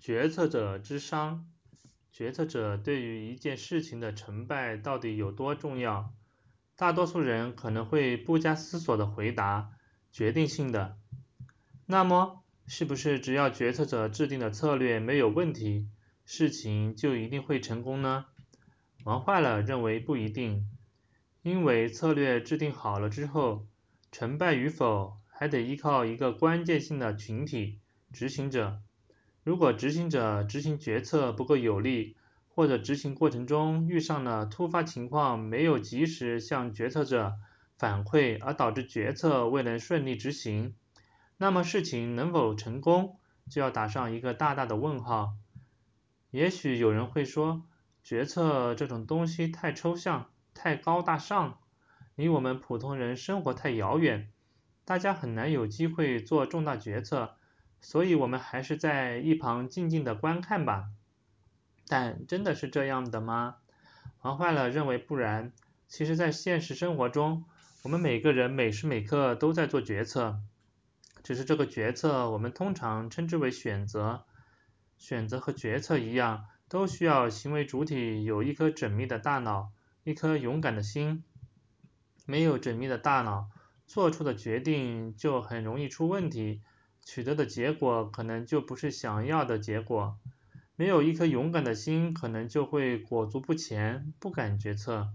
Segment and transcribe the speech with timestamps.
[0.00, 1.46] 决策者之商，
[2.10, 6.14] 决策者对于一件事情的成败到底有多重要？
[6.74, 9.72] 大多数人可能会不加思索的回答：
[10.10, 10.96] 决定性的。
[11.84, 15.86] 那么，是不是只要决策者制定的策略没有问题，
[16.24, 18.24] 事情就一定会成功呢？
[19.04, 20.66] 玩坏了认为不一定，
[21.42, 23.66] 因为策略制定好了之后，
[24.10, 27.80] 成败与否还得依靠一个关键性的群体——
[28.14, 28.80] 执行者。
[29.42, 32.16] 如果执行者执行决策不够有力，
[32.48, 37.34] 或者执行过程中遇上了突发情况，没有及时向决策者
[37.78, 40.74] 反馈，而导致决策未能顺利执行，
[41.38, 45.34] 那么事情能否成功，就要打上一个大大的问号。
[46.30, 47.62] 也许有人会说，
[48.04, 51.58] 决策这种东西太抽象、太高大上，
[52.14, 54.30] 离我们普通人生活太遥远，
[54.84, 57.36] 大家很难有机会做重大决策。
[57.80, 60.90] 所以我们还是在一旁静静的观看吧。
[61.86, 63.56] 但真的是这样的吗？
[64.22, 65.52] 玩坏了认为不然。
[65.88, 67.44] 其实，在现实生活中，
[67.82, 70.38] 我们每个人每时每刻都在做决策，
[71.24, 74.24] 只是这个决策我们通常称之为选择。
[74.98, 79.72] 选择和决策一样，都需要行为主体有一颗缜密的大脑，
[80.04, 81.24] 一颗勇敢的心。
[82.26, 83.48] 没有缜密的大脑，
[83.86, 86.60] 做出的决定就很容易出问题。
[87.12, 90.16] 取得的结果可能就不是想要的结果，
[90.76, 95.08] 没有一颗勇敢的心，可能就会裹足不前，不敢决策。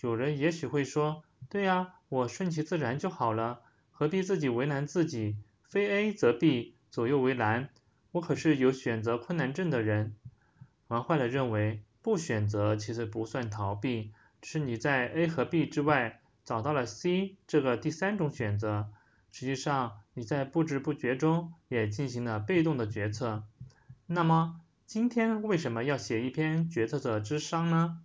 [0.00, 5.36] 有人也许会说，对呀，我顺其自然就好了，何必自己为难自己？
[5.64, 7.68] 非 A 则 B，左右为难。
[8.12, 10.14] 我可是有选择困难症的人。
[10.86, 18.88] 玩坏了认为，不选择其实不算逃避，是你在 A 和 B 之外找到了 C 这个第三种选择。
[19.38, 23.44] 实际上，你在不知不觉中也进行了被动的决策。
[24.04, 28.00] 那么，今天为什么要写一篇决策者之殇呢？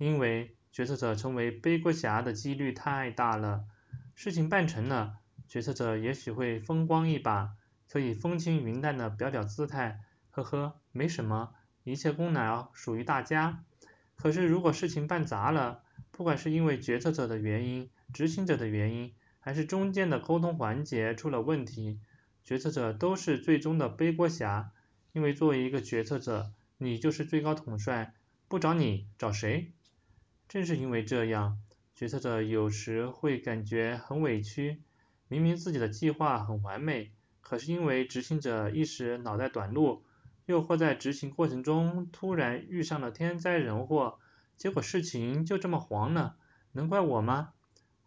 [0.00, 3.64] 因为决策者成为背锅侠的几率太大了。
[4.16, 7.52] 事情办成了，决策者也许会风光一把，
[7.88, 10.00] 可以风轻云淡的表表姿态，
[10.32, 11.54] 呵呵，没什么，
[11.84, 13.62] 一切功劳属于大家。
[14.16, 19.14] 可是如果事情办砸了，不管是因为决策者的原因，执行者的原因，
[19.44, 21.98] 还是中间的沟通环节出了问题，
[22.44, 24.70] 决策者都是最终的背锅侠。
[25.12, 28.14] 因为作为一个决策者，你就是最高统帅，
[28.46, 29.72] 不找你找谁？
[30.48, 31.58] 正是因为这样，
[31.96, 34.80] 决策者有时会感觉很委屈。
[35.26, 37.10] 明明自己的计划很完美，
[37.40, 40.04] 可是因为执行者一时脑袋短路，
[40.46, 44.20] 又或在执行过程中突然遇上了天灾人祸，
[44.56, 46.36] 结果事情就这么黄了，
[46.70, 47.52] 能怪我吗？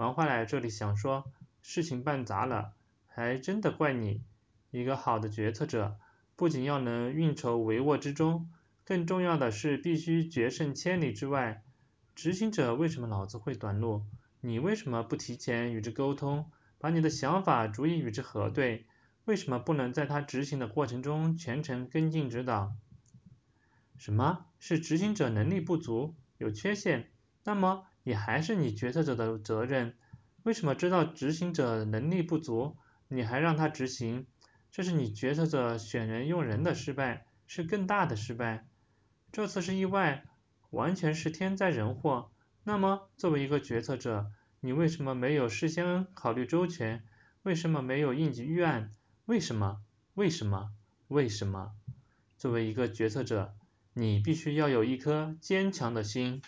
[0.00, 1.30] 玩坏了，这里想说，
[1.60, 2.72] 事情办砸了，
[3.06, 4.22] 还真的怪你。
[4.70, 5.98] 一个好的决策者，
[6.36, 8.50] 不仅要能运筹帷幄之中，
[8.86, 11.62] 更重要的是必须决胜千里之外。
[12.14, 14.06] 执行者为什么脑子会短路？
[14.40, 18.86] 你为什么不提前与之沟通，把你的想法逐一与之核对？
[19.26, 22.72] 为什么不能在他执行的过程中全程跟进指导？
[23.98, 27.10] 什么是执行者能力不足，有缺陷？
[27.50, 27.84] 那么。
[28.02, 29.94] 也还是你决策者的责任。
[30.44, 32.78] 为什么知道执行者能力不足，
[33.08, 34.26] 你还让他执行？
[34.70, 38.66] 这是你决策者选人用人的失败，是更大的失败。
[39.32, 40.24] 这次是意外，
[40.70, 42.30] 完全是天灾人祸。
[42.64, 44.30] 那么作为一个决策者，
[44.60, 47.04] 你为什么没有事先考虑周全？
[47.42, 48.94] 为什么没有应急预案？
[49.26, 49.82] 为什么？
[50.14, 50.70] 为什么？
[51.08, 51.72] 为什么？
[52.38, 53.54] 作为一个决策者，
[53.92, 56.40] 你必须要有一颗坚强的心。